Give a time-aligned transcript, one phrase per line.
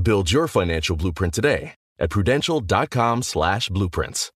[0.00, 4.32] Build your financial blueprint today at prudential.com slash blueprints.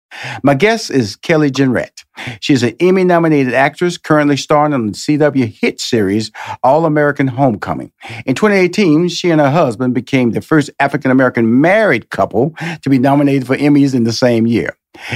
[0.43, 2.03] My guest is Kelly Jenrette.
[2.41, 6.31] She's an Emmy nominated actress currently starring on the CW hit series
[6.63, 7.91] All American Homecoming.
[8.25, 12.99] In 2018, she and her husband became the first African American married couple to be
[12.99, 14.75] nominated for Emmys in the same year.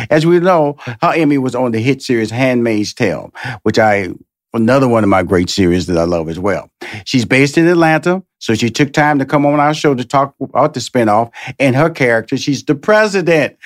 [0.10, 4.14] As we know, her Emmy was on the hit series Handmaid's Tale, which I
[4.56, 6.70] another one of my great series that I love as well.
[7.06, 10.34] She's based in Atlanta, so she took time to come on our show to talk
[10.40, 12.38] about the spinoff and her character.
[12.38, 13.58] She's the president.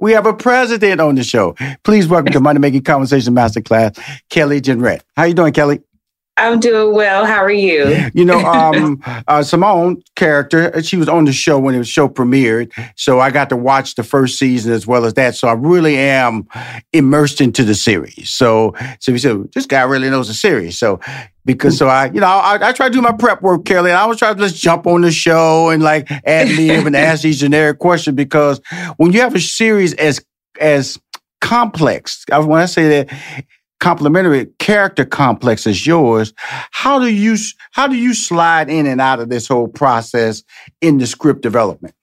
[0.00, 1.54] We have a president on the show.
[1.84, 3.98] Please welcome to Money Making Conversation Masterclass,
[4.30, 5.02] Kelly Jenrette.
[5.16, 5.80] How you doing, Kelly?
[6.38, 7.26] I'm doing well.
[7.26, 8.10] How are you?
[8.14, 12.72] You know, um, uh, Simone character, she was on the show when the show premiered.
[12.96, 15.34] So I got to watch the first season as well as that.
[15.34, 16.46] So I really am
[16.92, 18.30] immersed into the series.
[18.30, 20.78] So, so we said, this guy really knows the series.
[20.78, 21.00] So,
[21.44, 23.98] because so I, you know, I, I try to do my prep work, Kelly, and
[23.98, 27.22] I was trying to just jump on the show and like ad lib and ask
[27.22, 28.60] these generic questions because
[28.96, 30.24] when you have a series as,
[30.60, 30.98] as
[31.40, 33.44] complex, when I say that,
[33.80, 36.32] complementary character complex as yours,
[36.70, 37.36] how do you
[37.72, 40.42] how do you slide in and out of this whole process
[40.80, 41.94] in the script development?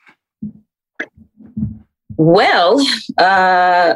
[2.18, 2.80] Well,
[3.18, 3.96] uh,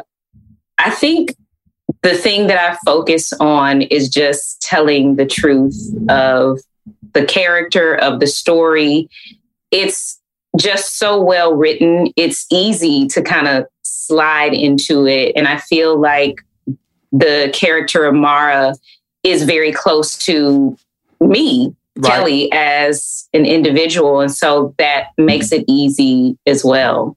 [0.78, 1.34] I think
[2.02, 5.76] the thing that I focus on is just telling the truth
[6.08, 6.60] of
[7.12, 9.08] the character of the story.
[9.70, 10.20] It's
[10.58, 12.12] just so well written.
[12.16, 15.32] It's easy to kind of slide into it.
[15.36, 16.36] And I feel like
[17.12, 18.74] the character of Amara
[19.22, 20.76] is very close to
[21.20, 22.10] me, right.
[22.10, 24.20] Kelly, as an individual.
[24.20, 27.16] And so that makes it easy as well.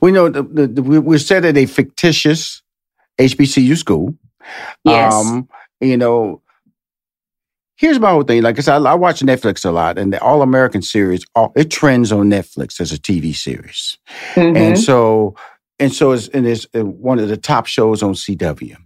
[0.00, 2.62] We know the, the, the, we're set at a fictitious
[3.18, 4.14] HBCU school.
[4.84, 5.12] Yes.
[5.12, 5.48] Um,
[5.80, 6.42] you know,
[7.76, 8.42] here's my whole thing.
[8.42, 11.52] Like I said, I, I watch Netflix a lot, and the All American series, all,
[11.56, 13.98] it trends on Netflix as a TV series.
[14.34, 14.56] Mm-hmm.
[14.56, 15.34] And so,
[15.78, 18.76] and so it's, and it's uh, one of the top shows on CW.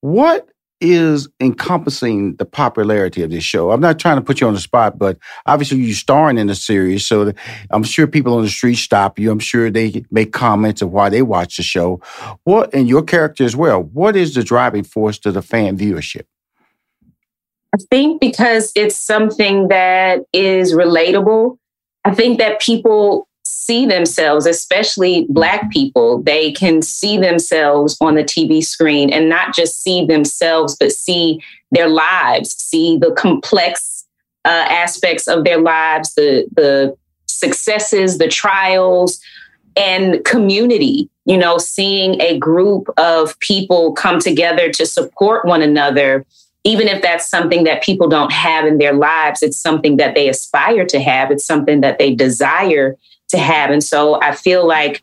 [0.00, 0.48] What
[0.80, 3.70] is encompassing the popularity of this show?
[3.70, 6.54] I'm not trying to put you on the spot, but obviously you're starring in the
[6.54, 7.32] series, so
[7.70, 9.30] I'm sure people on the street stop you.
[9.30, 12.00] I'm sure they make comments of why they watch the show.
[12.44, 13.82] What and your character as well.
[13.82, 16.24] What is the driving force to the fan viewership?
[17.74, 21.58] I think because it's something that is relatable.
[22.04, 23.28] I think that people
[23.60, 29.54] see themselves, especially Black people, they can see themselves on the TV screen and not
[29.54, 34.06] just see themselves, but see their lives, see the complex
[34.46, 39.20] uh, aspects of their lives, the, the successes, the trials,
[39.76, 41.10] and community.
[41.26, 46.24] You know, seeing a group of people come together to support one another
[46.62, 50.28] even if that's something that people don't have in their lives, it's something that they
[50.28, 51.30] aspire to have.
[51.30, 52.98] It's something that they desire
[53.30, 53.70] to have.
[53.70, 55.02] And so I feel like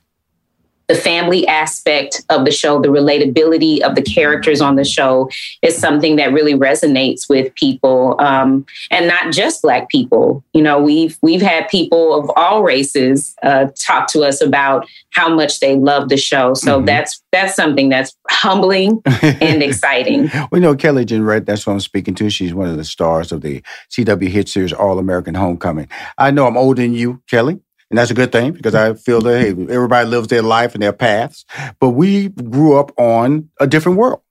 [0.88, 5.30] the family aspect of the show, the relatability of the characters on the show
[5.62, 10.44] is something that really resonates with people, um, and not just Black people.
[10.54, 15.34] You know, we've we've had people of all races uh, talk to us about how
[15.34, 16.54] much they love the show.
[16.54, 16.86] So mm-hmm.
[16.86, 20.32] that's that's something that's humbling and exciting.
[20.52, 21.46] we know Kelly Jenrette.
[21.46, 22.30] That's who I'm speaking to.
[22.30, 25.90] She's one of the stars of the CW hit series All American Homecoming.
[26.18, 27.60] I know I'm older than you, Kelly.
[27.89, 30.84] And that's a good thing because I feel that hey, everybody lives their life and
[30.84, 31.45] their paths.
[31.80, 34.22] But we grew up on a different world.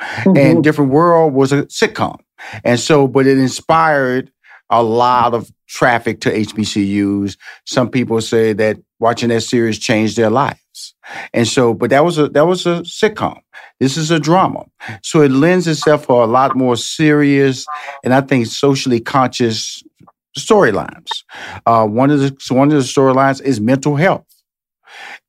[0.00, 0.36] Mm-hmm.
[0.36, 2.18] And Different World was a sitcom.
[2.64, 4.30] And so, but it inspired
[4.70, 7.36] a lot of traffic to HBCUs.
[7.66, 10.94] Some people say that watching that series changed their lives.
[11.34, 13.40] And so, but that was a that was a sitcom.
[13.78, 14.66] This is a drama.
[15.02, 17.66] So it lends itself for a lot more serious
[18.04, 19.82] and I think socially conscious
[20.38, 21.08] storylines.
[21.66, 24.26] Uh, one of the one of the storylines is mental health.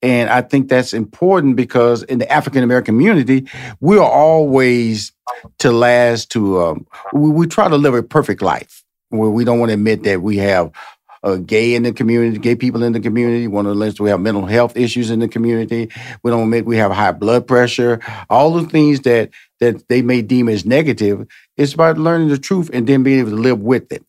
[0.02, 3.48] And I think that's important because in the African American community,
[3.80, 5.12] we are always
[5.60, 9.60] to last to um, we, we try to live a perfect life where we don't
[9.60, 10.72] want to admit that we have
[11.24, 13.48] uh, gay in the community, gay people in the community.
[13.48, 15.90] One of the lists we have mental health issues in the community.
[16.24, 18.00] We don't admit we have high blood pressure.
[18.30, 21.28] All the things that that they may deem as negative.
[21.58, 24.04] It's about learning the truth and then being able to live with it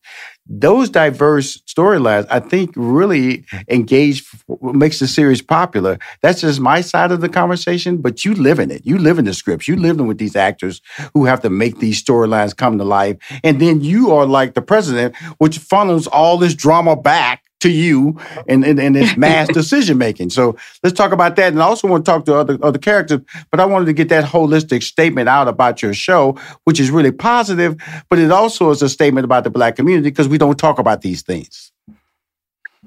[0.47, 4.25] those diverse storylines, I think, really engage
[4.61, 5.99] makes the series popular.
[6.21, 8.85] That's just my side of the conversation, but you live in it.
[8.85, 9.69] You live in the scripts.
[9.69, 10.81] You live in with these actors
[11.15, 13.17] who have to make these storylines come to life.
[13.45, 18.19] And then you are like the president, which funnels all this drama back to you
[18.49, 20.31] and, and, and it's mass decision making.
[20.31, 21.53] So let's talk about that.
[21.53, 23.21] And I also want to talk to other, other characters,
[23.51, 27.13] but I wanted to get that holistic statement out about your show, which is really
[27.13, 27.77] positive,
[28.09, 31.03] but it also is a statement about the black community because we don't talk about
[31.03, 31.73] these things.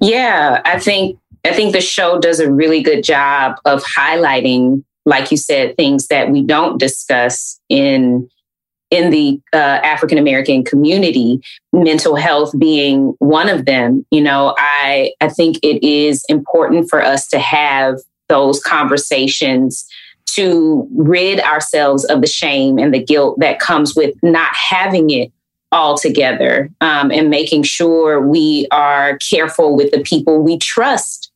[0.02, 5.32] Yeah, I think I think the show does a really good job of highlighting, like
[5.32, 8.28] you said, things that we don't discuss in
[8.96, 11.42] in the uh, African American community,
[11.74, 14.06] mental health being one of them.
[14.10, 18.00] You know, I I think it is important for us to have
[18.30, 19.86] those conversations
[20.28, 25.32] to rid ourselves of the shame and the guilt that comes with not having it
[25.72, 31.32] all together um, and making sure we are careful with the people we trust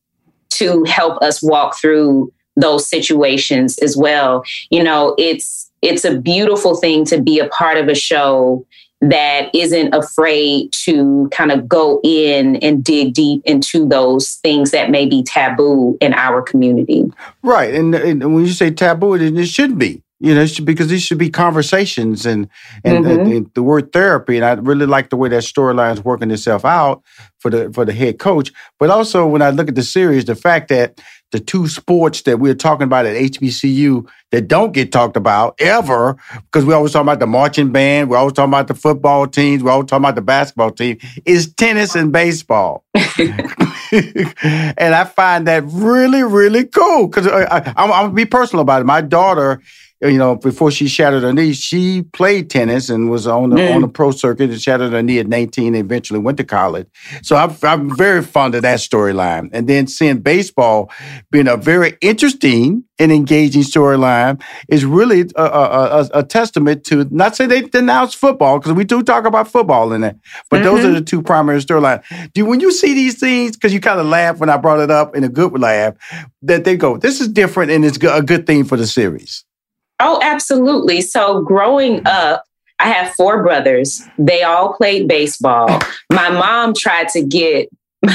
[0.50, 4.44] to help us walk through those situations as well.
[4.70, 8.66] You know, it's it's a beautiful thing to be a part of a show
[9.02, 14.92] that isn't afraid to kind of go in and dig deep into those things that
[14.92, 17.06] may be taboo in our community.
[17.42, 17.74] Right.
[17.74, 20.04] And, and when you say taboo, it, it should be.
[20.22, 22.50] You know, because these should be conversations and
[22.84, 23.20] and, mm-hmm.
[23.22, 24.36] and, and the word therapy.
[24.36, 27.04] And I really like the way that storyline is working itself out
[27.38, 28.52] for the for the head coach.
[28.80, 31.00] But also when I look at the series, the fact that
[31.32, 36.18] the two sports that we're talking about at HBCU that don't get talked about ever,
[36.46, 39.64] because we always talk about the marching band, we're always talking about the football teams,
[39.64, 42.84] we're always talking about the basketball team, is tennis and baseball.
[43.92, 48.82] and I find that really, really cool because uh, I'm, I'm gonna be personal about
[48.82, 48.86] it.
[48.86, 49.62] My daughter
[50.02, 53.76] you know, before she shattered her knee, she played tennis and was on the mm.
[53.76, 56.88] on the pro circuit and shattered her knee at 19 and eventually went to college.
[57.22, 59.50] So I'm, I'm very fond of that storyline.
[59.52, 60.90] And then seeing baseball
[61.32, 67.08] being a very interesting and engaging storyline is really a, a, a, a, testament to,
[67.12, 70.18] not say they denounce football, because we do talk about football in it,
[70.50, 70.66] but mm-hmm.
[70.66, 70.96] those are mm-hmm.
[70.96, 72.04] the two primary storylines.
[72.34, 74.92] Do when you see these things, because you kind of laugh when I brought it
[74.92, 75.96] up in a good laugh,
[76.42, 79.46] that they go, this is different and it's a good thing for the series.
[80.00, 81.02] Oh, absolutely.
[81.02, 82.44] So growing up,
[82.80, 84.02] I have four brothers.
[84.18, 85.68] They all played baseball.
[86.12, 87.70] My mom tried to get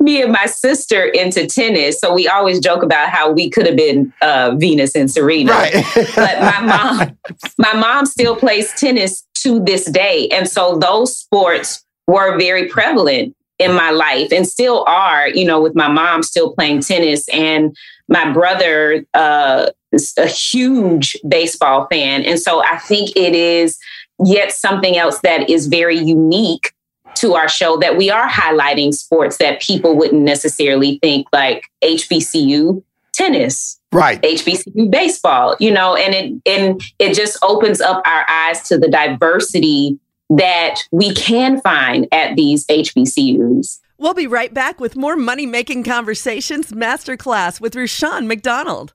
[0.00, 1.98] me and my sister into tennis.
[1.98, 5.52] So we always joke about how we could have been uh, Venus and Serena.
[5.52, 5.84] Right.
[6.14, 7.18] but my mom,
[7.58, 10.28] my mom still plays tennis to this day.
[10.28, 15.60] And so those sports were very prevalent in my life and still are, you know,
[15.60, 17.76] with my mom still playing tennis and
[18.12, 22.22] my brother uh, is a huge baseball fan.
[22.22, 23.78] And so I think it is
[24.22, 26.72] yet something else that is very unique
[27.14, 32.82] to our show that we are highlighting sports that people wouldn't necessarily think like HBCU
[33.12, 38.62] tennis right hbcu baseball you know and it and it just opens up our eyes
[38.62, 39.98] to the diversity
[40.30, 45.84] that we can find at these hbcus We'll be right back with more Money Making
[45.84, 48.94] Conversations Masterclass with Rushion McDonald.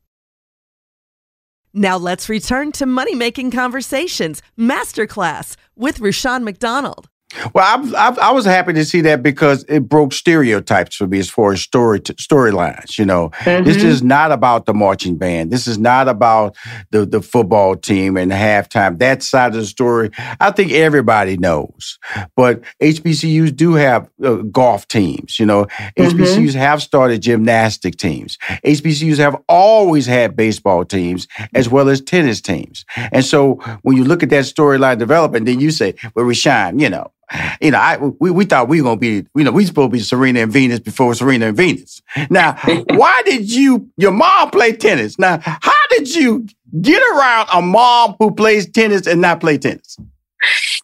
[1.74, 7.08] Now let's return to Money Making Conversations Masterclass with Rushion McDonald.
[7.54, 11.20] Well, I, I, I, was happy to see that because it broke stereotypes for me
[11.20, 12.98] as far as story storylines.
[12.98, 13.64] You know, mm-hmm.
[13.64, 15.52] this is not about the marching band.
[15.52, 16.56] This is not about
[16.92, 19.00] the the football team and halftime.
[19.00, 22.00] That side of the story, I think everybody knows.
[22.36, 25.40] But HBCUs do have uh, golf teams.
[25.40, 26.18] You know, mm-hmm.
[26.18, 28.38] HBCUs have started gymnastic teams.
[28.66, 32.86] HBCUs have always had baseball teams as well as tennis teams.
[33.12, 36.80] And so when you look at that storyline development, then you say, "Well, we shine."
[36.80, 37.12] You know.
[37.62, 39.98] You know, I we, we thought we were gonna be, you know, we supposed to
[39.98, 42.02] be Serena and Venus before Serena and Venus.
[42.30, 42.54] Now,
[42.92, 45.20] why did you your mom play tennis?
[45.20, 46.48] Now, how did you
[46.82, 49.98] get around a mom who plays tennis and not play tennis?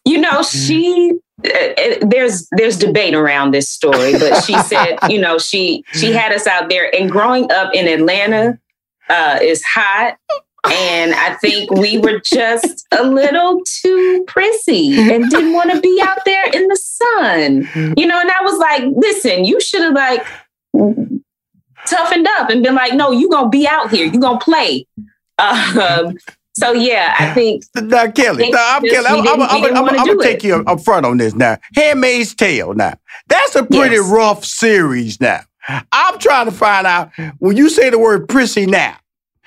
[0.04, 1.12] You know, she
[1.44, 6.12] uh, uh, there's there's debate around this story, but she said, you know, she she
[6.12, 8.58] had us out there, and growing up in Atlanta
[9.08, 10.18] uh, is hot.
[10.66, 16.00] And I think we were just a little too prissy and didn't want to be
[16.02, 17.94] out there in the sun.
[17.96, 20.26] You know, and I was like, listen, you should have like
[21.86, 24.86] toughened up and been like, no, you gonna be out here, you gonna play.
[25.38, 26.16] Um,
[26.56, 27.64] so yeah, I think.
[27.74, 29.06] Now, Kelly, now, I'm Kelly.
[29.06, 31.58] I'm, I'm, I'm, I'm, gonna take you up front on this now.
[31.74, 32.74] Handmaid's Tale.
[32.74, 32.94] Now,
[33.28, 34.08] that's a pretty yes.
[34.08, 35.20] rough series.
[35.20, 38.96] Now, I'm trying to find out when you say the word prissy now,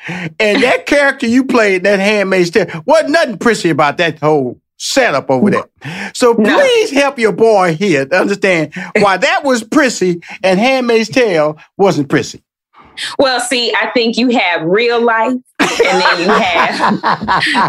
[0.08, 5.30] and that character you played, that Handmaid's Tale, wasn't nothing prissy about that whole setup
[5.30, 6.12] over there.
[6.14, 11.58] So please help your boy here to understand why that was prissy and Handmaid's Tale
[11.78, 12.44] wasn't prissy.
[13.20, 15.36] Well, see, I think you have real life
[15.86, 17.02] and then you have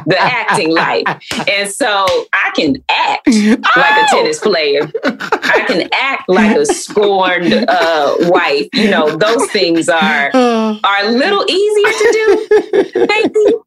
[0.07, 1.05] the acting life.
[1.49, 4.91] And so I can act like a tennis player.
[5.05, 8.69] I can act like a scorned uh, wife.
[8.73, 12.49] You know, those things are are a little easier to do.
[13.35, 13.65] You.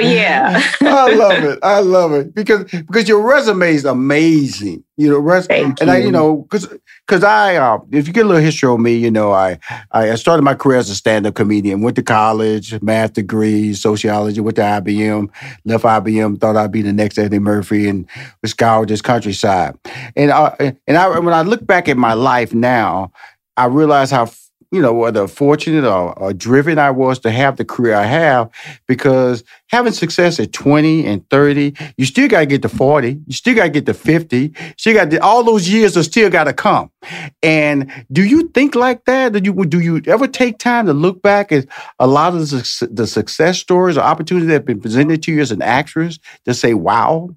[0.00, 0.62] So yeah.
[0.80, 1.58] I love it.
[1.62, 4.84] I love it because because your resume is amazing.
[4.96, 5.94] You know, res- Thank and you.
[5.94, 6.68] I, you know, because
[7.06, 9.58] because I, uh, if you get a little history on me, you know, I
[9.92, 11.82] I started my career as a stand up comedian.
[11.82, 14.40] Went to college, math degree, sociology.
[14.40, 15.28] Went to IBM.
[15.64, 16.40] Left IBM.
[16.40, 18.08] Thought I'd be the next Eddie Murphy, and
[18.44, 19.76] scoured this countryside.
[20.14, 23.12] And I, and I when I look back at my life now,
[23.56, 24.30] I realize how
[24.70, 28.50] you know, whether fortunate or, or, driven I was to have the career I have,
[28.86, 33.32] because having success at 20 and 30, you still got to get to 40, you
[33.32, 36.44] still got to get to 50, still got to, all those years are still got
[36.44, 36.90] to come.
[37.42, 39.32] And do you think like that?
[39.32, 41.66] Do you, do you ever take time to look back at
[41.98, 45.40] a lot of the, the success stories or opportunities that have been presented to you
[45.40, 47.30] as an actress to say, wow?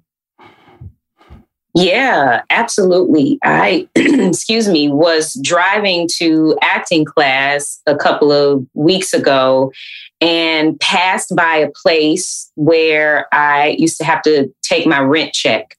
[1.74, 3.38] Yeah, absolutely.
[3.44, 9.72] I, excuse me, was driving to acting class a couple of weeks ago
[10.20, 15.76] and passed by a place where I used to have to take my rent check.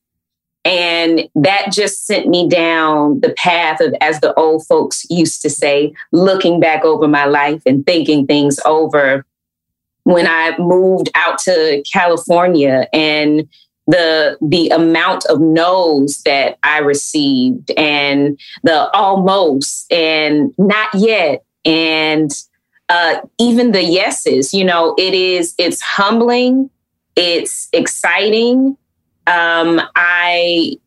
[0.63, 5.49] And that just sent me down the path of, as the old folks used to
[5.49, 9.25] say, looking back over my life and thinking things over.
[10.03, 13.47] When I moved out to California and
[13.91, 22.31] the the amount of no's that I received and the almost and not yet and
[22.89, 24.53] uh, even the yeses.
[24.53, 26.69] You know, it is it's humbling,
[27.15, 28.77] it's exciting.
[29.27, 30.77] Um, I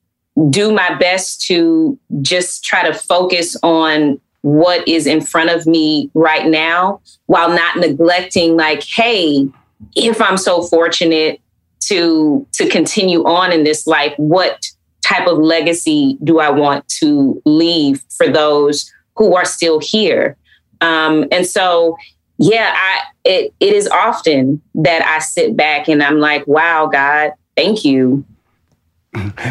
[0.50, 6.11] do my best to just try to focus on what is in front of me
[6.12, 9.49] right now while not neglecting like hey
[9.96, 11.40] if i'm so fortunate
[11.88, 14.64] to to continue on in this life what
[15.02, 20.36] type of legacy do i want to leave for those who are still here?
[20.80, 21.96] Um, and so
[22.38, 27.32] yeah i it, it is often that i sit back and i'm like wow god
[27.56, 28.24] thank you.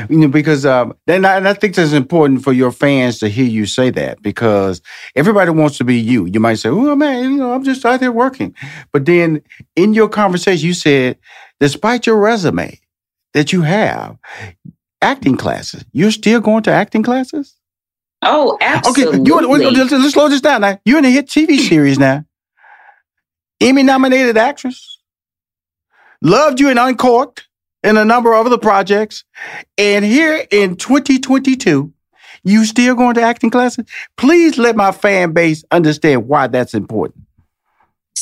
[0.09, 3.29] You know, because um, and I, and I think that's important for your fans to
[3.29, 4.81] hear you say that because
[5.15, 6.25] everybody wants to be you.
[6.25, 8.53] You might say, "Oh man, you know, I'm just out there working,"
[8.91, 9.41] but then
[9.77, 11.17] in your conversation, you said
[11.63, 12.77] despite your resume
[13.33, 14.17] that you have,
[15.01, 17.55] acting classes, you're still going to acting classes?
[18.21, 19.19] Oh, absolutely.
[19.19, 20.77] Okay, you, let's slow this down now.
[20.83, 22.25] You're in a hit TV series now.
[23.61, 24.99] Emmy nominated actress.
[26.21, 27.47] Loved you in Uncorked
[27.81, 29.23] and a number of other projects.
[29.77, 31.93] And here in 2022,
[32.43, 33.85] you still going to acting classes?
[34.17, 37.23] Please let my fan base understand why that's important.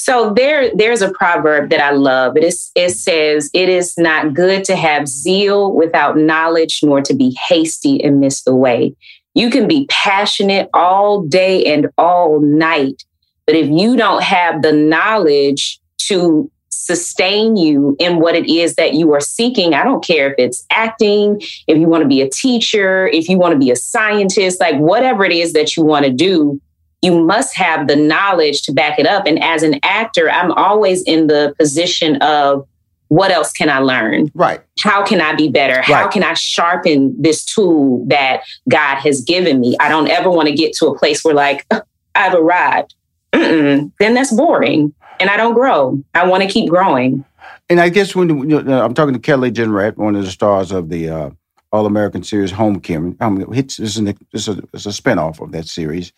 [0.04, 2.36] So there, there's a proverb that I love.
[2.36, 7.14] It is, it says, "It is not good to have zeal without knowledge, nor to
[7.14, 8.96] be hasty and miss the way."
[9.36, 13.04] You can be passionate all day and all night,
[13.46, 18.96] but if you don't have the knowledge to sustain you in what it is that
[18.96, 19.76] you are seeking.
[19.76, 23.38] I don't care if it's acting, if you want to be a teacher, if you
[23.38, 26.60] want to be a scientist, like whatever it is that you want to do,
[27.02, 29.26] you must have the knowledge to back it up.
[29.26, 32.68] And as an actor, I'm always in the position of
[33.08, 34.32] what else can I learn?
[34.34, 34.62] Right.
[34.80, 35.82] How can I be better?
[35.82, 39.76] How can I sharpen this tool that God has given me?
[39.82, 41.68] I don't ever want to get to a place where, like,
[42.16, 42.96] I've arrived.
[43.34, 43.92] Mm-mm.
[44.00, 46.02] Then that's boring and I don't grow.
[46.14, 47.24] I want to keep growing.
[47.70, 50.72] And I guess when you know, I'm talking to Kelly Jenrette, one of the stars
[50.72, 51.30] of the uh,
[51.72, 53.18] All American series Homecoming.
[53.54, 56.12] It's, it's, an, it's, a, it's a spinoff of that series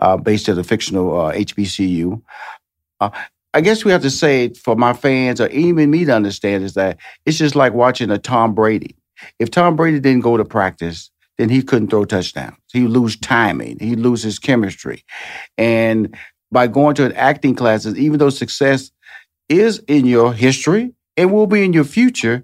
[0.00, 2.22] uh, based at a fictional uh, HBCU.
[3.00, 3.10] Uh,
[3.52, 6.74] I guess we have to say for my fans or even me to understand is
[6.74, 8.96] that it's just like watching a Tom Brady.
[9.38, 12.56] If Tom Brady didn't go to practice, then he couldn't throw touchdowns.
[12.72, 13.78] He lose timing.
[13.80, 15.04] He lose his chemistry.
[15.56, 16.14] And
[16.50, 18.90] by going to an acting classes, even though success
[19.48, 22.42] is in your history and will be in your future,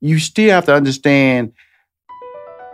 [0.00, 1.52] you still have to understand.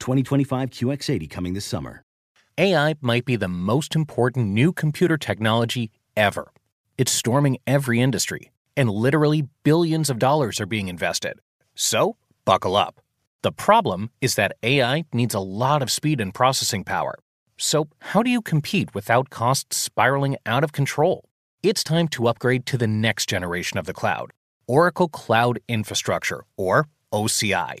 [0.00, 2.02] 2025 QX80 coming this summer.
[2.58, 6.52] AI might be the most important new computer technology ever.
[6.98, 11.38] It's storming every industry and literally billions of dollars are being invested.
[11.74, 13.00] So, buckle up.
[13.42, 17.18] The problem is that AI needs a lot of speed and processing power.
[17.58, 21.28] So, how do you compete without costs spiraling out of control?
[21.62, 24.32] It's time to upgrade to the next generation of the cloud
[24.66, 27.80] Oracle Cloud Infrastructure, or OCI.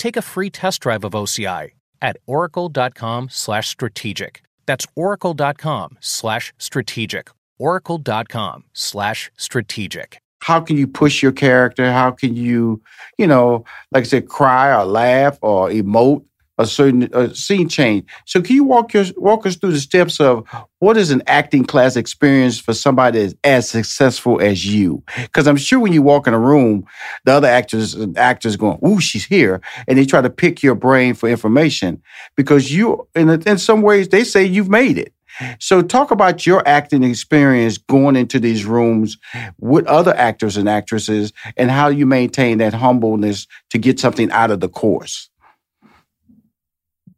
[0.00, 1.70] take a free test drive of OCI
[2.02, 4.42] at oracle.com/strategic.
[4.70, 7.30] That's oracle.com slash strategic.
[7.58, 10.22] Oracle.com slash strategic.
[10.42, 11.92] How can you push your character?
[11.92, 12.80] How can you,
[13.18, 16.24] you know, like I said, cry or laugh or emote
[16.60, 18.04] a certain scene change?
[18.26, 20.46] So can you walk your walk us through the steps of
[20.78, 25.02] what is an acting class experience for somebody that's as successful as you?
[25.16, 26.84] Because I'm sure when you walk in a room,
[27.24, 30.74] the other actors and actors going, "Ooh, she's here," and they try to pick your
[30.74, 32.00] brain for information
[32.36, 35.12] because you, in in some ways, they say you've made it.
[35.58, 39.16] So, talk about your acting experience going into these rooms
[39.60, 44.50] with other actors and actresses, and how you maintain that humbleness to get something out
[44.50, 45.30] of the course.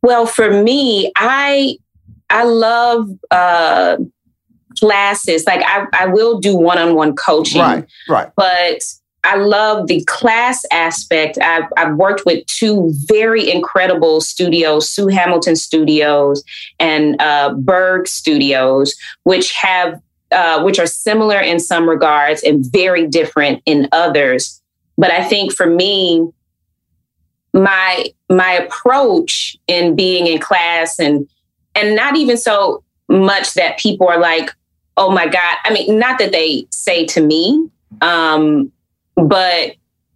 [0.03, 1.77] Well, for me, I
[2.29, 3.97] I love uh,
[4.79, 5.47] classes.
[5.47, 7.61] Like I, I will do one-on-one coaching.
[7.61, 8.31] Right, right.
[8.37, 8.83] But
[9.25, 11.39] I love the class aspect.
[11.41, 16.43] I've, I've worked with two very incredible studios, Sue Hamilton Studios
[16.81, 20.01] and uh, Berg Studios, which have
[20.33, 24.61] uh, which are similar in some regards and very different in others.
[24.97, 26.27] But I think for me,
[27.53, 31.29] my my approach in being in class and
[31.75, 34.51] and not even so much that people are like,
[34.97, 35.57] oh my God.
[35.65, 37.69] I mean, not that they say to me,
[38.01, 38.71] um,
[39.17, 39.75] but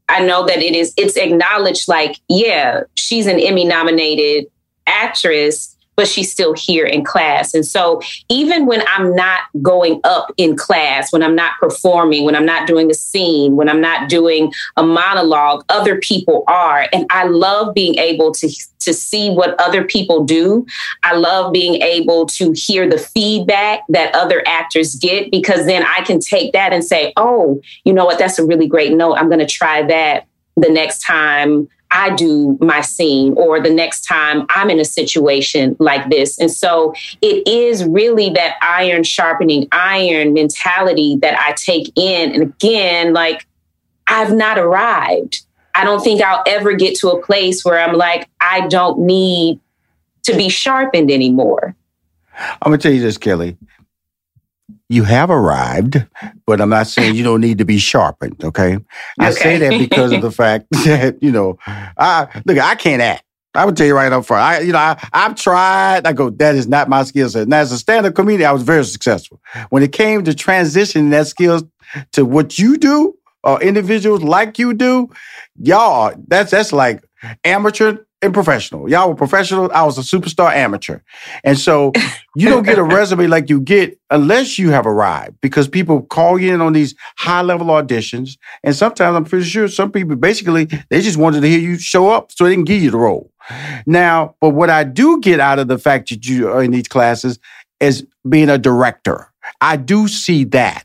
[0.09, 4.51] I know that it is, it's acknowledged like, yeah, she's an Emmy nominated
[4.87, 7.55] actress but she's still here in class.
[7.55, 12.37] And so even when I'm not going up in class, when I'm not performing, when
[12.37, 16.87] I'm not doing a scene, when I'm not doing a monologue, other people are.
[16.93, 18.49] And I love being able to,
[18.81, 20.67] to see what other people do.
[21.03, 26.03] I love being able to hear the feedback that other actors get because then I
[26.03, 28.19] can take that and say, oh, you know what?
[28.19, 29.15] That's a really great note.
[29.15, 34.03] I'm going to try that the next time I do my scene or the next
[34.03, 36.39] time I'm in a situation like this.
[36.39, 42.33] And so it is really that iron sharpening iron mentality that I take in.
[42.33, 43.47] And again, like
[44.07, 45.41] I've not arrived.
[45.75, 49.59] I don't think I'll ever get to a place where I'm like, I don't need
[50.25, 51.75] to be sharpened anymore.
[52.39, 53.57] I'm gonna tell you this, Kelly.
[54.89, 56.07] You have arrived,
[56.47, 58.45] but I'm not saying you don't need to be sharpened.
[58.45, 58.79] Okay,
[59.19, 63.25] I say that because of the fact that you know, I look, I can't act.
[63.55, 64.43] I would tell you right up front.
[64.43, 66.07] I, you know, I, I've tried.
[66.07, 67.49] I go, that is not my skill set.
[67.49, 69.41] Now, as a stand-up comedian, I was very successful.
[69.71, 71.65] When it came to transitioning that skills
[72.13, 73.15] to what you do,
[73.47, 75.09] or individuals like you do,
[75.63, 77.03] y'all, that's that's like
[77.45, 78.91] amateur and professional.
[78.91, 79.71] Y'all were professional.
[79.73, 81.01] I was a superstar amateur.
[81.43, 81.93] And so
[82.37, 86.39] you don't get a resume like you get unless you have arrived because people call
[86.39, 88.37] you in on these high level auditions.
[88.63, 92.11] And sometimes I'm pretty sure some people basically, they just wanted to hear you show
[92.11, 93.33] up so they can give you the role.
[93.87, 96.89] Now, but what I do get out of the fact that you are in these
[96.89, 97.39] classes
[97.81, 99.33] is being a director.
[99.61, 100.85] I do see that.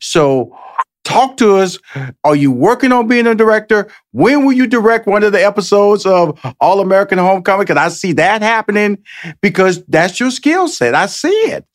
[0.00, 0.56] So
[1.04, 1.78] Talk to us.
[2.22, 3.90] Are you working on being a director?
[4.12, 7.66] When will you direct one of the episodes of All American Homecoming?
[7.66, 8.98] Because I see that happening
[9.40, 10.94] because that's your skill set.
[10.94, 11.66] I see it.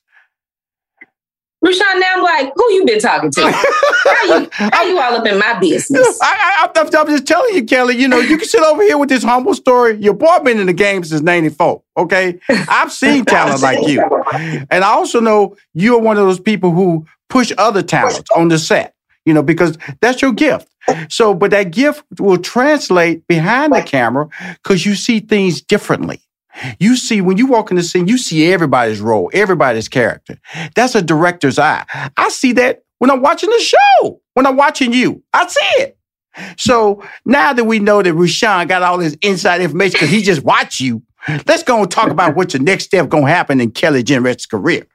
[1.60, 3.42] Rushion, now I'm like, who you been talking to?
[3.52, 6.20] how, you, how you all up in my business?
[6.22, 9.24] I, am just telling you, Kelly, you know, you can sit over here with this
[9.24, 9.98] humble story.
[9.98, 12.40] Your boy been in the game since 94, okay?
[12.50, 14.02] I've seen talent like you.
[14.70, 18.60] And I also know you're one of those people who push other talents on the
[18.60, 18.94] set
[19.28, 20.70] you know, because that's your gift.
[21.10, 24.30] So, but that gift will translate behind the camera
[24.64, 26.22] because you see things differently.
[26.80, 30.40] You see, when you walk in the scene, you see everybody's role, everybody's character.
[30.76, 31.86] That's a director's eye.
[32.16, 35.98] I see that when I'm watching the show, when I'm watching you, I see it.
[36.58, 40.44] So now that we know that Rushion got all this inside information because he just
[40.44, 41.04] watched you,
[41.46, 44.88] let's go and talk about what your next step gonna happen in Kelly Jenrette's career.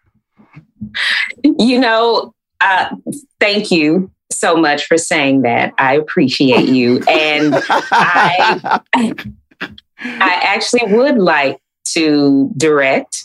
[1.43, 2.95] You know, uh,
[3.39, 5.75] thank you so much for saying that.
[5.79, 7.03] I appreciate you.
[7.09, 8.81] And I,
[10.01, 11.59] I actually would like
[11.93, 13.25] to direct,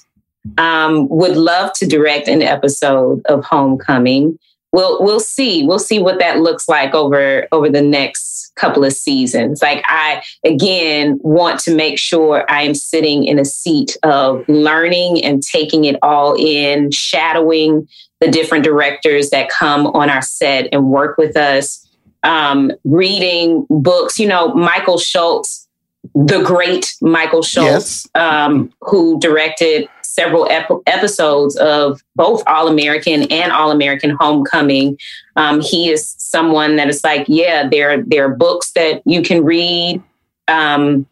[0.57, 4.37] um, would love to direct an episode of Homecoming.
[4.71, 5.65] We'll we'll see.
[5.65, 9.61] We'll see what that looks like over over the next couple of seasons.
[9.61, 15.23] Like I again want to make sure I am sitting in a seat of learning
[15.23, 17.87] and taking it all in, shadowing
[18.19, 21.87] the different directors that come on our set and work with us,
[22.23, 24.19] um, reading books.
[24.19, 25.67] You know, Michael Schultz,
[26.15, 28.21] the great Michael Schultz, yes.
[28.21, 34.97] um, who directed several ep- episodes of both All American and All American Homecoming.
[35.35, 39.43] Um, he is someone that is like, yeah, there there are books that you can
[39.45, 40.01] read.
[40.47, 41.05] Um,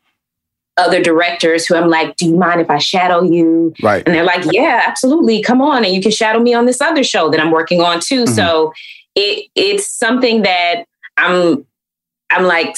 [0.77, 3.73] other directors who I'm like, do you mind if I shadow you?
[3.81, 4.03] Right.
[4.05, 5.41] And they're like, yeah, absolutely.
[5.41, 5.85] Come on.
[5.85, 8.23] And you can shadow me on this other show that I'm working on too.
[8.23, 8.33] Mm-hmm.
[8.33, 8.73] So
[9.15, 10.83] it it's something that
[11.15, 11.65] I'm
[12.29, 12.75] I'm like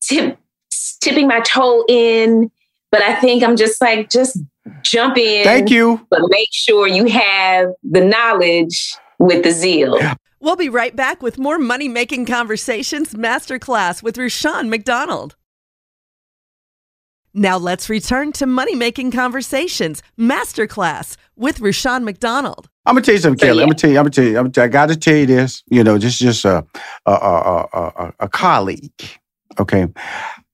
[0.00, 0.38] tip,
[1.00, 2.50] tipping my toe in,
[2.90, 4.38] but I think I'm just like, just
[4.82, 5.44] jump in.
[5.44, 6.06] Thank you.
[6.10, 9.98] But make sure you have the knowledge with the zeal.
[10.40, 15.36] We'll be right back with more money making conversations masterclass with Rushion McDonald.
[17.36, 22.68] Now let's return to Money Making Conversations Masterclass with Rushion McDonald.
[22.86, 23.62] I'm gonna tell you something, Kelly.
[23.62, 23.98] I'm gonna tell you.
[23.98, 24.38] I'm gonna tell you.
[24.38, 25.64] I'm gonna, I got to tell you this.
[25.68, 26.64] You know, just just a
[27.06, 28.92] a, a, a, a colleague.
[29.58, 29.86] Okay,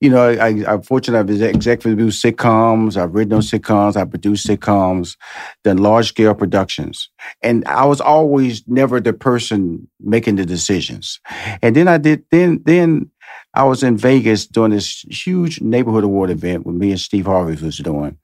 [0.01, 1.19] you know, I, I'm fortunate.
[1.19, 2.97] I've executive produced sitcoms.
[2.97, 3.95] I've written those sitcoms.
[3.95, 5.15] I've produced sitcoms,
[5.63, 7.09] done large scale productions,
[7.41, 11.19] and I was always never the person making the decisions.
[11.61, 12.25] And then I did.
[12.31, 13.11] Then then
[13.53, 17.63] I was in Vegas doing this huge neighborhood award event with me and Steve Harvey
[17.63, 18.17] was doing,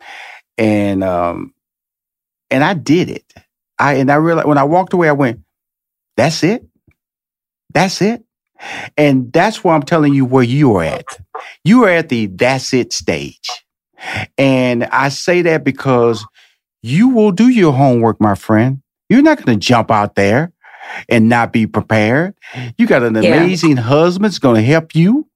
[0.57, 1.53] and um,
[2.49, 3.33] and I did it.
[3.79, 5.41] I and I realized when I walked away, I went,
[6.17, 6.67] "That's it,
[7.73, 8.23] that's it,"
[8.97, 11.05] and that's why I'm telling you where you are at.
[11.63, 13.49] You are at the "that's it" stage,
[14.37, 16.25] and I say that because
[16.81, 18.81] you will do your homework, my friend.
[19.09, 20.51] You're not going to jump out there
[21.09, 22.35] and not be prepared.
[22.77, 23.83] You got an amazing yeah.
[23.83, 25.27] husband that's going to help you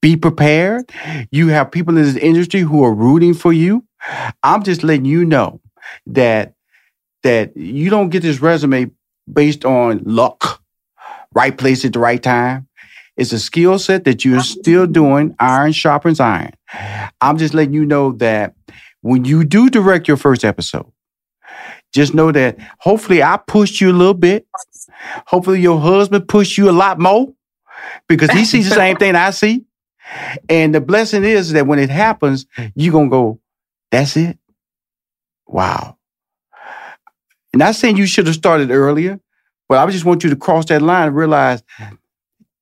[0.00, 0.90] be prepared.
[1.30, 3.84] You have people in this industry who are rooting for you.
[4.42, 5.60] I'm just letting you know
[6.06, 6.54] that
[7.22, 8.90] that you don't get this resume
[9.32, 10.61] based on luck,
[11.34, 12.68] right place at the right time.
[13.16, 15.34] It's a skill set that you're still doing.
[15.38, 16.52] Iron sharpens iron.
[17.20, 18.54] I'm just letting you know that
[19.02, 20.90] when you do direct your first episode,
[21.92, 24.46] just know that hopefully I pushed you a little bit.
[25.26, 27.34] Hopefully your husband pushed you a lot more
[28.08, 29.64] because he sees the same thing I see.
[30.48, 33.40] And the blessing is that when it happens, you're going to go,
[33.90, 34.38] that's it?
[35.46, 35.98] Wow.
[37.54, 39.20] Not saying you should have started earlier,
[39.72, 41.62] but I just want you to cross that line and realize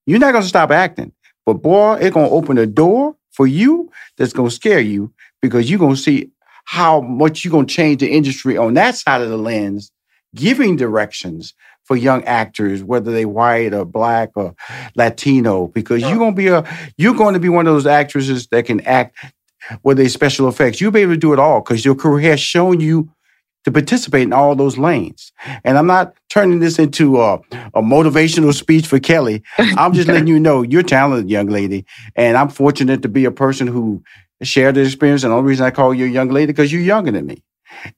[0.06, 1.10] you're not going to stop acting.
[1.44, 5.12] But boy, it's going to open a door for you that's going to scare you
[5.42, 6.30] because you're going to see
[6.66, 9.90] how much you're going to change the industry on that side of the lens,
[10.36, 14.54] giving directions for young actors, whether they white or black or
[14.94, 16.64] Latino, because you're going to be a
[16.96, 19.16] you're going to be one of those actresses that can act
[19.82, 20.80] with a special effects.
[20.80, 23.10] You'll be able to do it all because your career has shown you
[23.64, 25.32] to participate in all those lanes.
[25.64, 27.34] And I'm not turning this into a,
[27.74, 29.42] a motivational speech for Kelly.
[29.58, 31.84] I'm just letting you know you're talented, young lady.
[32.16, 34.02] And I'm fortunate to be a person who
[34.42, 35.24] shared the experience.
[35.24, 37.42] And the only reason I call you a young lady because you're younger than me.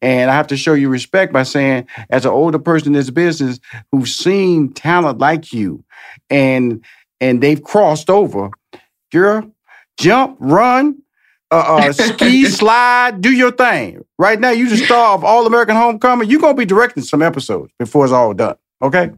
[0.00, 3.10] And I have to show you respect by saying, as an older person in this
[3.10, 3.58] business
[3.90, 5.84] who's seen talent like you
[6.28, 6.84] and
[7.20, 8.50] and they've crossed over,
[9.12, 9.48] girl,
[9.96, 11.00] jump, run,
[11.52, 14.04] uh, uh, ski, slide, do your thing.
[14.18, 16.30] Right now, you just star of All American Homecoming.
[16.30, 18.56] You're gonna be directing some episodes before it's all done.
[18.80, 19.10] Okay.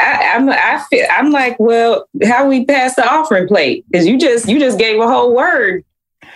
[0.00, 3.84] I, I'm I feel I'm like, well, how we pass the offering plate?
[3.88, 5.84] Because you just you just gave a whole word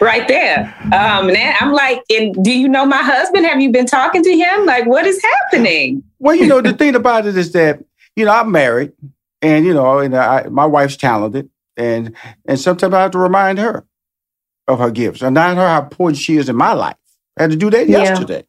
[0.01, 0.73] right there.
[0.85, 3.47] Um, and I'm like, and do you know my husband?
[3.47, 4.65] Have you been talking to him?
[4.65, 6.05] Like, what is happening?
[6.21, 8.93] Well, you know, the thing about it is that you know I'm married,
[9.43, 12.15] and you know, and I, my wife's talented, and
[12.47, 13.85] and sometimes I have to remind her
[14.69, 15.23] of her gifts.
[15.23, 16.97] And not her how important she is in my life.
[17.37, 17.99] I had to do that yeah.
[17.99, 18.45] yesterday.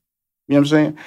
[0.48, 0.98] You know what I'm saying?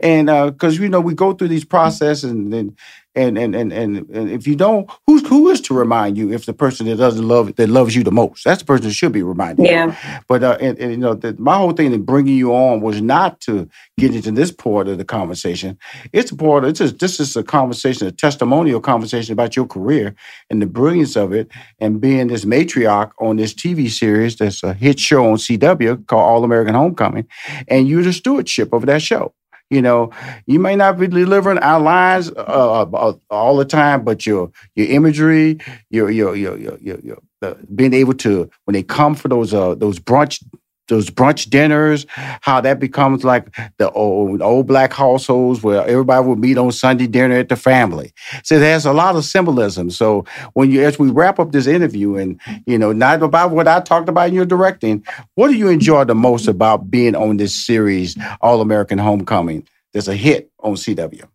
[0.00, 2.78] And because uh, you know we go through these processes, and, and
[3.14, 6.46] and and and and, and if you don't, who's who is to remind you if
[6.46, 8.44] the person that doesn't love that loves you the most?
[8.44, 9.66] That's the person that should be reminded.
[9.66, 9.96] Yeah.
[10.28, 13.00] But uh, and, and you know, the, my whole thing in bringing you on was
[13.02, 15.78] not to get into this part of the conversation.
[16.12, 16.64] It's a part.
[16.64, 20.14] Of, it's just, this is a conversation, a testimonial conversation about your career
[20.50, 24.74] and the brilliance of it, and being this matriarch on this TV series that's a
[24.74, 27.26] hit show on CW called All American Homecoming,
[27.68, 29.34] and you're the stewardship of that show.
[29.72, 30.10] You know,
[30.46, 34.52] you may not be delivering our lines uh, uh, uh, all the time, but your
[34.76, 35.58] your imagery,
[35.88, 39.54] your your your your, your, your uh, being able to when they come for those
[39.54, 40.44] uh, those brunch
[40.88, 42.06] those brunch dinners,
[42.40, 47.06] how that becomes like the old, old black households where everybody would meet on Sunday
[47.06, 48.12] dinner at the family.
[48.42, 49.90] So there's a lot of symbolism.
[49.90, 53.68] So when you, as we wrap up this interview and, you know, not about what
[53.68, 57.36] I talked about in your directing, what do you enjoy the most about being on
[57.36, 59.66] this series, All American Homecoming?
[59.92, 61.26] There's a hit on CW.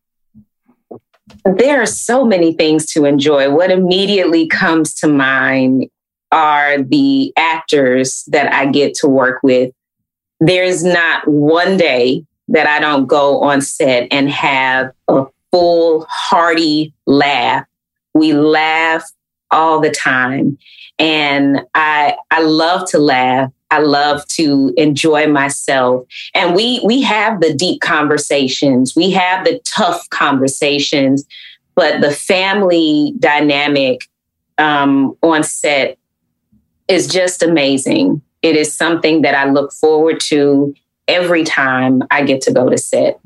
[1.43, 3.49] There are so many things to enjoy.
[3.53, 5.89] What immediately comes to mind
[6.31, 9.73] are the actors that I get to work with.
[10.39, 16.93] There's not one day that I don't go on set and have a full, hearty
[17.05, 17.65] laugh.
[18.13, 19.03] We laugh
[19.51, 20.57] all the time.
[20.99, 23.51] And I I love to laugh.
[23.69, 26.05] I love to enjoy myself.
[26.33, 28.95] And we we have the deep conversations.
[28.95, 31.25] We have the tough conversations,
[31.75, 34.07] but the family dynamic
[34.57, 35.97] um, on set
[36.88, 38.21] is just amazing.
[38.41, 40.73] It is something that I look forward to
[41.08, 43.19] every time I get to go to set.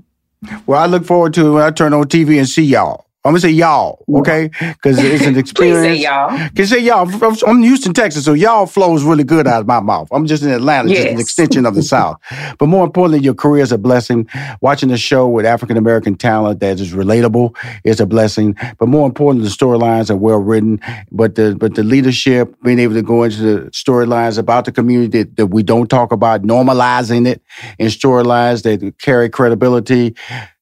[0.65, 3.05] Well, I look forward to when I turn on TV and see y'all.
[3.23, 4.49] I'm gonna say y'all, okay?
[4.59, 5.85] Because it's an experience.
[5.87, 6.49] Please say y'all.
[6.55, 7.07] Can say y'all.
[7.45, 10.07] I'm Houston, Texas, so y'all flows really good out of my mouth.
[10.11, 11.03] I'm just in Atlanta, yes.
[11.03, 12.17] just an extension of the South.
[12.57, 14.27] But more importantly, your career is a blessing.
[14.61, 18.55] Watching the show with African American talent that is relatable is a blessing.
[18.79, 20.79] But more importantly, the storylines are well written.
[21.11, 25.19] But the but the leadership, being able to go into the storylines about the community
[25.19, 27.43] that, that we don't talk about, normalizing it
[27.77, 30.15] in storylines that carry credibility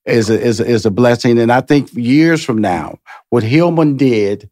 [0.06, 1.40] is a, is a, is a blessing.
[1.40, 4.50] And I think years from now, what Hillman did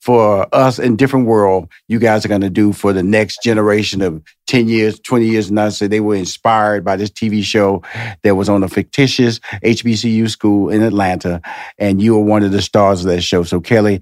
[0.00, 4.00] for us in different world, you guys are going to do for the next generation
[4.00, 5.48] of 10 years, 20 years.
[5.50, 7.82] And I say they were inspired by this TV show
[8.22, 11.40] that was on a fictitious HBCU school in Atlanta.
[11.78, 13.44] And you were one of the stars of that show.
[13.44, 14.00] So Kelly,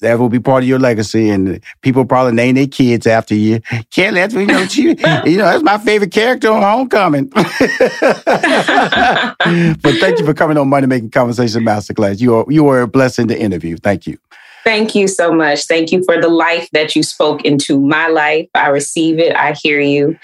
[0.00, 1.30] that will be part of your legacy.
[1.30, 3.60] And people probably name their kids after you.
[3.90, 4.88] Kelly, that's, you know, you,
[5.24, 7.28] you know, that's my favorite character on Homecoming.
[7.28, 7.44] but
[10.00, 12.20] thank you for coming on Money Making Conversation Masterclass.
[12.20, 13.76] You are, you are a blessing to interview.
[13.76, 14.18] Thank you.
[14.68, 15.64] Thank you so much.
[15.64, 18.50] Thank you for the life that you spoke into my life.
[18.54, 19.34] I receive it.
[19.34, 20.18] I hear you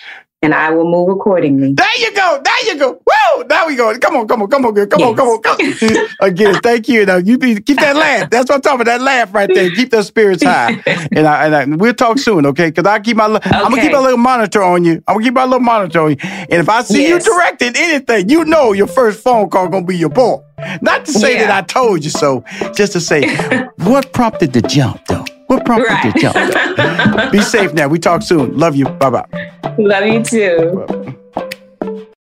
[0.44, 1.72] and I will move accordingly.
[1.72, 2.40] There you go.
[2.44, 2.92] There you go.
[2.92, 3.44] Woo!
[3.44, 3.98] There we go.
[3.98, 4.87] Come on, come on, come on, girl.
[4.87, 5.09] Come yes.
[5.09, 6.07] on, come on, come on.
[6.28, 7.07] Again, thank you.
[7.07, 8.28] Now you be, keep that laugh.
[8.28, 8.98] That's what I'm talking about.
[8.98, 9.70] That laugh right there.
[9.70, 10.83] Keep those spirits high.
[11.12, 12.68] and I, and I, we'll talk soon, okay?
[12.68, 13.50] Because I keep my okay.
[13.50, 15.02] I'm gonna keep a little monitor on you.
[15.09, 16.16] I'm gonna keep my little monitor on you.
[16.22, 17.26] And if I see yes.
[17.26, 20.42] you directing anything, you know your first phone call gonna be your boy.
[20.83, 21.46] Not to say yeah.
[21.46, 23.35] that I told you so, just to say,
[23.78, 25.24] what prompted the jump though?
[25.54, 26.04] What prompt Right.
[26.22, 27.32] your jump.
[27.32, 27.88] Be safe now.
[27.88, 28.56] We talk soon.
[28.58, 28.86] Love you.
[28.86, 29.50] Bye bye.
[29.78, 30.86] Love you too.